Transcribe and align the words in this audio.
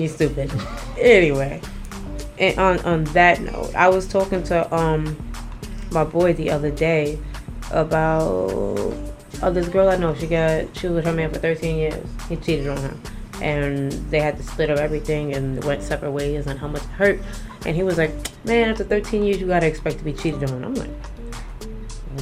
You 0.00 0.08
stupid. 0.08 0.52
anyway, 0.98 1.60
and 2.38 2.58
on 2.58 2.78
on 2.80 3.04
that 3.04 3.40
note, 3.40 3.74
I 3.74 3.88
was 3.88 4.06
talking 4.06 4.42
to 4.44 4.74
um 4.74 5.16
my 5.90 6.04
boy 6.04 6.34
the 6.34 6.50
other 6.50 6.70
day 6.70 7.18
about 7.70 8.30
oh 8.30 9.50
this 9.50 9.68
girl 9.68 9.88
I 9.88 9.96
know. 9.96 10.14
She 10.14 10.26
got 10.26 10.76
she 10.76 10.88
was 10.88 10.96
with 10.96 11.04
her 11.06 11.12
man 11.12 11.32
for 11.32 11.38
13 11.38 11.76
years. 11.76 12.06
He 12.28 12.36
cheated 12.36 12.68
on 12.68 12.76
her, 12.76 12.94
and 13.40 13.92
they 14.10 14.20
had 14.20 14.36
to 14.36 14.42
split 14.42 14.70
up 14.70 14.78
everything 14.78 15.34
and 15.34 15.64
went 15.64 15.82
separate 15.82 16.10
ways 16.10 16.46
and 16.46 16.58
how 16.58 16.68
much 16.68 16.82
hurt. 16.82 17.20
And 17.64 17.74
he 17.74 17.82
was 17.82 17.96
like, 17.96 18.12
man, 18.44 18.70
after 18.70 18.84
13 18.84 19.24
years, 19.24 19.40
you 19.40 19.46
gotta 19.46 19.66
expect 19.66 19.98
to 19.98 20.04
be 20.04 20.12
cheated 20.12 20.44
on. 20.50 20.62
I'm 20.62 20.74
like, 20.74 20.90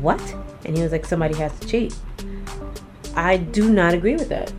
what? 0.00 0.20
And 0.64 0.74
he 0.74 0.82
was 0.82 0.92
like, 0.92 1.04
somebody 1.04 1.36
has 1.36 1.56
to 1.60 1.68
cheat. 1.68 1.94
I 3.14 3.36
do 3.36 3.70
not 3.70 3.94
agree 3.94 4.14
with 4.14 4.28
that, 4.30 4.52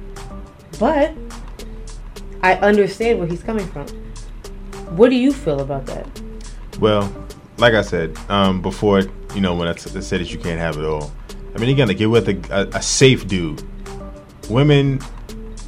but 0.80 1.14
I 2.42 2.56
understand 2.56 3.20
where 3.20 3.28
he's 3.28 3.44
coming 3.44 3.68
from. 3.68 3.88
What 4.96 5.10
do 5.10 5.16
you 5.16 5.34
feel 5.34 5.60
about 5.60 5.86
that? 5.88 6.08
Well, 6.80 7.14
like 7.58 7.74
I 7.74 7.82
said 7.82 8.18
um, 8.30 8.62
before, 8.62 9.02
you 9.36 9.42
know, 9.42 9.54
when 9.56 9.68
I, 9.68 9.74
t- 9.74 9.96
I 9.96 10.00
said 10.00 10.22
that 10.22 10.32
you 10.32 10.40
can't 10.40 10.60
have 10.60 10.78
it 10.78 10.86
all. 10.86 11.12
I 11.54 11.60
mean, 11.60 11.70
again, 11.70 11.88
like 11.88 12.00
you're 12.00 12.10
with 12.10 12.30
a, 12.30 12.38
a, 12.52 12.78
a 12.78 12.82
safe 12.82 13.28
dude. 13.28 13.64
Women, 14.50 15.02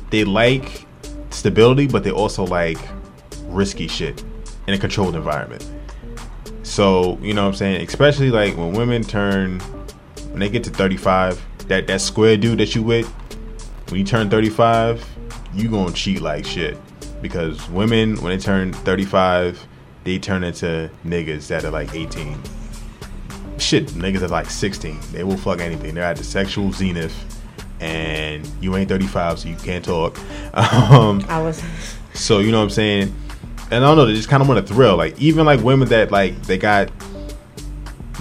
they 0.10 0.24
like 0.24 0.86
stability, 1.30 1.88
but 1.88 2.04
they 2.04 2.12
also 2.12 2.46
like 2.46 2.78
risky 3.48 3.88
shit 3.88 4.24
in 4.68 4.74
a 4.74 4.78
controlled 4.78 5.16
environment. 5.16 5.70
So, 6.64 7.18
you 7.22 7.34
know 7.34 7.44
what 7.44 7.50
I'm 7.50 7.56
saying? 7.56 7.82
Especially 7.86 8.32
like 8.32 8.56
when 8.56 8.74
women 8.74 9.04
turn, 9.04 9.60
when 10.30 10.40
they 10.40 10.50
get 10.50 10.64
to 10.66 10.70
35, 10.70 11.68
that, 11.68 11.88
that 11.88 12.00
square 12.02 12.38
dude 12.38 12.60
that 12.60 12.76
you 12.76 12.84
with, 12.84 13.08
when 13.90 14.00
you 14.00 14.06
turn 14.06 14.30
35, 14.30 15.06
you 15.54 15.70
gonna 15.70 15.94
cheat 15.94 16.22
like 16.22 16.46
shit. 16.46 16.78
Because 17.22 17.70
women, 17.70 18.16
when 18.22 18.36
they 18.36 18.44
turn 18.44 18.74
35, 18.74 19.68
they 20.04 20.18
turn 20.18 20.44
into 20.44 20.90
niggas 21.06 21.48
that 21.48 21.64
are 21.64 21.72
like 21.72 21.94
18. 21.94 22.38
Shit, 23.58 23.88
niggas 23.90 24.22
are 24.22 24.28
like 24.28 24.50
16. 24.50 25.00
They 25.12 25.24
will 25.24 25.38
fuck 25.38 25.60
anything. 25.60 25.94
They're 25.94 26.04
at 26.04 26.18
the 26.18 26.24
sexual 26.24 26.72
zenith, 26.72 27.14
and 27.80 28.50
you 28.60 28.76
ain't 28.76 28.90
35, 28.90 29.40
so 29.40 29.50
you 29.50 29.56
can't 29.58 29.86
talk. 29.86 30.18
Um, 30.54 31.24
I 31.30 31.42
was. 31.42 31.64
so 32.14 32.40
you 32.40 32.52
know 32.52 32.58
what 32.58 32.66
I'm 32.66 32.70
saying? 32.72 33.16
And 33.72 33.86
I 33.86 33.88
don't 33.88 33.96
know, 33.96 34.06
they 34.06 34.14
just 34.14 34.28
kind 34.28 34.42
of 34.42 34.50
want 34.50 34.60
a 34.60 34.64
thrill. 34.64 34.98
Like 34.98 35.18
even 35.22 35.46
like 35.46 35.62
women 35.62 35.88
that 35.90 36.12
like 36.12 36.42
they 36.44 36.58
got, 36.58 36.92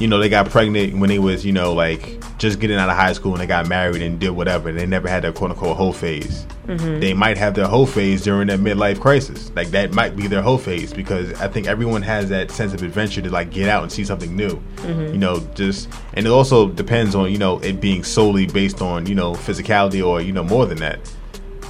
you 0.00 0.08
know, 0.08 0.18
they 0.18 0.30
got 0.30 0.48
pregnant 0.48 0.98
when 0.98 1.08
they 1.08 1.18
was 1.18 1.44
you 1.44 1.52
know 1.52 1.72
like 1.74 2.18
just 2.38 2.58
getting 2.58 2.78
out 2.78 2.88
of 2.88 2.96
high 2.96 3.12
school 3.12 3.32
and 3.32 3.40
they 3.40 3.46
got 3.46 3.68
married 3.68 4.00
and 4.02 4.18
did 4.18 4.30
whatever. 4.30 4.72
They 4.72 4.86
never 4.86 5.08
had 5.08 5.22
their 5.22 5.32
quote 5.32 5.50
unquote 5.50 5.76
whole 5.76 5.92
phase. 5.92 6.46
Mm-hmm. 6.66 7.00
They 7.00 7.12
might 7.12 7.36
have 7.36 7.54
their 7.54 7.66
whole 7.66 7.86
phase 7.86 8.22
during 8.22 8.48
that 8.48 8.60
midlife 8.60 8.98
crisis. 8.98 9.52
Like 9.54 9.68
that 9.68 9.92
might 9.92 10.16
be 10.16 10.26
their 10.26 10.40
whole 10.40 10.56
phase 10.56 10.92
because 10.92 11.38
I 11.40 11.48
think 11.48 11.66
everyone 11.66 12.00
has 12.02 12.30
that 12.30 12.50
sense 12.50 12.72
of 12.72 12.82
adventure 12.82 13.20
to 13.20 13.30
like 13.30 13.50
get 13.50 13.68
out 13.68 13.82
and 13.82 13.92
see 13.92 14.04
something 14.04 14.34
new. 14.34 14.60
Mm-hmm. 14.76 15.12
You 15.12 15.18
know, 15.18 15.40
just 15.54 15.90
and 16.14 16.26
it 16.26 16.30
also 16.30 16.68
depends 16.68 17.14
on 17.14 17.30
you 17.30 17.38
know 17.38 17.58
it 17.60 17.80
being 17.80 18.02
solely 18.02 18.46
based 18.46 18.80
on 18.80 19.04
you 19.04 19.14
know 19.14 19.34
physicality 19.34 20.04
or 20.04 20.22
you 20.22 20.32
know 20.32 20.44
more 20.44 20.64
than 20.64 20.78
that. 20.78 20.98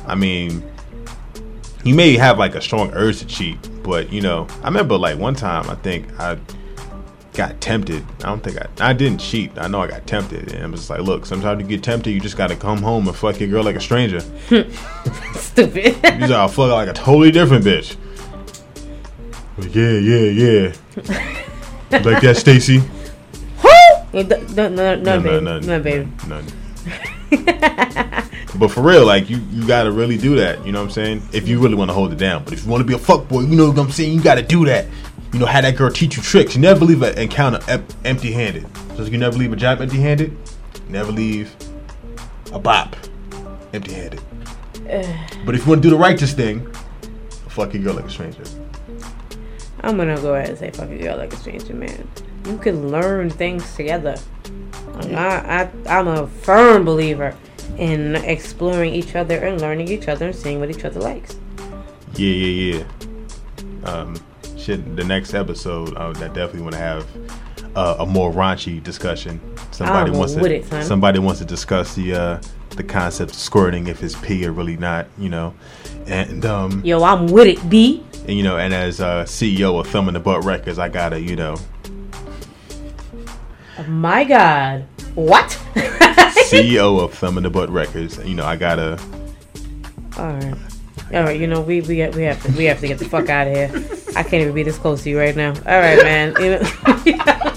I 0.07 0.15
mean, 0.15 0.63
you 1.83 1.97
may 1.97 2.17
have 2.17 2.39
like 2.39 2.55
a 2.55 2.61
strong 2.61 2.93
urge 2.95 3.19
to 3.19 3.27
cheat, 3.27 3.59
but 3.83 4.13
you 4.13 4.21
know, 4.21 4.47
I 4.63 4.67
remember 4.67 4.97
like 4.97 5.19
one 5.19 5.35
time 5.35 5.69
I 5.69 5.75
think 5.75 6.09
I 6.21 6.39
got 7.41 7.59
tempted. 7.59 8.05
I 8.19 8.25
don't 8.25 8.43
think 8.43 8.59
I 8.59 8.91
I 8.91 8.93
didn't 8.93 9.19
cheat. 9.19 9.53
I 9.57 9.67
know 9.67 9.81
I 9.81 9.87
got 9.87 10.07
tempted, 10.07 10.53
and 10.53 10.63
I 10.63 10.67
was 10.67 10.91
like, 10.91 11.01
look, 11.01 11.25
sometimes 11.25 11.63
you 11.63 11.67
get 11.67 11.83
tempted, 11.83 12.11
you 12.11 12.21
just 12.21 12.37
gotta 12.37 12.55
come 12.55 12.83
home 12.83 13.09
and 13.09 13.17
fuck 13.17 13.41
your 13.41 13.49
girl 13.49 13.65
like 13.65 13.77
a 13.77 13.81
stranger. 13.81 14.21
Stupid. 15.35 15.87
you 15.87 15.93
just 15.93 16.29
gotta 16.29 16.53
fuck 16.53 16.71
like 16.71 16.89
a 16.89 16.93
totally 16.93 17.31
different 17.31 17.65
bitch. 17.65 17.97
Like, 19.57 19.75
yeah, 19.75 19.93
yeah, 19.93 20.27
yeah. 20.43 20.73
like 22.05 22.21
that, 22.21 22.37
Stacy. 22.37 22.83
no, 24.13 24.23
no, 24.23 24.69
no, 24.69 24.97
no, 24.97 25.21
baby. 25.21 25.41
No, 25.41 25.59
no, 25.61 25.81
baby. 25.81 26.09
No, 26.29 26.43
but 28.59 28.69
for 28.69 28.83
real, 28.83 29.07
like 29.07 29.31
you, 29.31 29.39
you 29.51 29.67
gotta 29.67 29.91
really 29.91 30.19
do 30.19 30.37
that. 30.37 30.67
You 30.67 30.73
know 30.73 30.81
what 30.81 30.89
I'm 30.89 30.93
saying? 30.93 31.23
If 31.33 31.49
you 31.49 31.59
really 31.59 31.75
want 31.75 31.89
to 31.89 31.95
hold 31.95 32.13
it 32.13 32.19
down, 32.19 32.45
but 32.45 32.53
if 32.53 32.65
you 32.65 32.71
want 32.71 32.83
to 32.83 32.87
be 32.87 32.93
a 32.93 32.99
fuck 32.99 33.29
boy, 33.29 33.41
you 33.41 33.57
know 33.57 33.71
what 33.71 33.79
I'm 33.79 33.91
saying? 33.91 34.13
You 34.13 34.23
gotta 34.23 34.43
do 34.43 34.67
that 34.67 34.87
you 35.33 35.39
know, 35.39 35.47
have 35.47 35.63
that 35.63 35.77
girl 35.77 35.91
teach 35.91 36.17
you 36.17 36.23
tricks. 36.23 36.55
You 36.55 36.61
never 36.61 36.85
leave 36.85 37.03
an 37.03 37.17
encounter 37.19 37.61
empty 38.05 38.33
handed. 38.33 38.67
So 38.97 39.05
you 39.05 39.19
never 39.19 39.37
leave 39.37 39.53
a 39.53 39.57
job 39.57 39.81
empty 39.81 39.99
handed. 40.01 40.37
Never 40.89 41.13
leave 41.13 41.55
a 42.53 42.59
bop 42.59 42.97
empty 43.73 43.93
handed. 43.93 44.21
but 45.47 45.55
if 45.55 45.65
you 45.65 45.69
want 45.69 45.83
to 45.83 45.89
do 45.89 45.91
the 45.91 45.97
righteous 45.97 46.33
thing, 46.33 46.71
fuck 47.49 47.73
your 47.73 47.83
girl 47.83 47.95
like 47.95 48.07
a 48.07 48.11
stranger. 48.11 48.43
I'm 49.83 49.97
gonna 49.97 50.21
go 50.21 50.35
ahead 50.35 50.51
and 50.51 50.59
say 50.59 50.71
fuck 50.71 50.91
your 50.91 50.99
girl 50.99 51.17
like 51.17 51.33
a 51.33 51.37
stranger, 51.37 51.75
man. 51.75 52.09
You 52.47 52.59
can 52.59 52.91
learn 52.91 53.31
things 53.31 53.75
together. 53.75 54.17
I, 55.15 55.71
I, 55.87 55.99
I'm 55.99 56.09
a 56.09 56.27
firm 56.27 56.85
believer 56.85 57.37
in 57.79 58.17
exploring 58.17 58.95
each 58.95 59.15
other 59.15 59.39
and 59.39 59.61
learning 59.61 59.89
each 59.89 60.09
other 60.09 60.27
and 60.27 60.37
seeing 60.37 60.61
what 60.61 60.71
each 60.71 60.85
other 60.85 61.01
likes. 61.01 61.39
Yeah, 62.15 62.29
yeah, 62.29 62.77
yeah. 62.77 63.89
Um, 63.89 64.17
shit, 64.61 64.97
the 64.97 65.05
next 65.05 65.35
episode, 65.35 65.97
uh, 65.97 66.11
I 66.11 66.13
definitely 66.29 66.63
want 66.63 66.75
to 66.75 66.81
have 66.81 67.07
uh, 67.75 67.97
a 68.01 68.07
more 68.07 68.33
raunchy 68.33 68.83
discussion. 68.83 69.41
Somebody 69.71 70.11
wants 70.11 70.35
to 70.35 70.45
it, 70.45 70.85
somebody 70.85 71.19
wants 71.19 71.41
to 71.41 71.47
discuss 71.47 71.95
the 71.95 72.15
uh, 72.15 72.43
the 72.71 72.85
concept 72.85 73.33
of 73.33 73.37
squirting 73.37 73.87
if 73.87 74.03
it's 74.03 74.15
pee 74.17 74.47
or 74.47 74.53
really 74.53 74.77
not, 74.77 75.07
you 75.19 75.29
know. 75.29 75.55
And 76.07 76.45
um, 76.45 76.83
yo, 76.85 77.03
I'm 77.03 77.27
with 77.27 77.47
it, 77.47 77.71
B. 77.71 78.05
And 78.27 78.37
you 78.37 78.43
know, 78.43 78.59
and 78.59 78.75
as 78.75 79.01
uh, 79.01 79.25
CEO 79.25 79.81
of 79.81 79.87
Thumb 79.87 80.09
in 80.09 80.15
the 80.15 80.21
Butt 80.21 80.45
Records, 80.45 80.79
I 80.79 80.89
gotta, 80.89 81.21
you 81.21 81.37
know. 81.37 81.57
my 83.87 84.25
God, 84.25 84.85
what? 85.15 85.49
CEO 85.75 87.03
of 87.03 87.15
Thumb 87.15 87.39
in 87.39 87.45
the 87.45 87.51
Butt 87.51 87.71
Records, 87.71 88.19
you 88.25 88.35
know, 88.35 88.45
I 88.45 88.57
gotta. 88.57 89.01
All 90.19 90.33
right. 90.33 90.55
All 91.13 91.25
right, 91.25 91.41
you 91.41 91.49
know 91.49 91.61
we 91.61 91.81
we 91.81 92.07
we 92.11 92.23
have 92.23 92.43
to 92.45 92.53
we 92.53 92.67
have 92.67 92.79
to 92.81 92.87
get 92.87 92.99
the 92.99 93.05
fuck 93.05 93.29
out 93.29 93.49
of 93.49 93.55
here. 93.55 93.97
I 94.17 94.23
can't 94.23 94.43
even 94.43 94.55
be 94.55 94.63
this 94.63 94.79
close 94.79 95.03
to 95.05 95.11
you 95.11 95.19
right 95.19 95.37
now. 95.37 95.51
All 95.51 95.79
right, 95.79 96.03
man. 96.03 96.35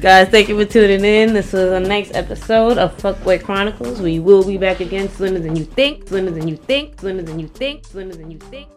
Guys, 0.00 0.28
thank 0.28 0.48
you 0.48 0.56
for 0.56 0.64
tuning 0.70 1.04
in. 1.04 1.32
This 1.32 1.46
is 1.46 1.70
the 1.70 1.80
next 1.80 2.14
episode 2.14 2.78
of 2.78 2.96
Fuckboy 2.98 3.42
Chronicles. 3.42 4.00
We 4.00 4.20
will 4.20 4.44
be 4.44 4.56
back 4.56 4.80
again 4.80 5.08
sooner 5.08 5.38
than 5.38 5.56
you 5.56 5.64
think, 5.64 6.06
sooner 6.08 6.30
than 6.30 6.46
you 6.46 6.56
think, 6.56 7.00
sooner 7.00 7.22
than 7.22 7.40
you 7.40 7.48
think, 7.48 7.86
sooner 7.86 8.14
than 8.14 8.30
you 8.30 8.38
think. 8.38 8.68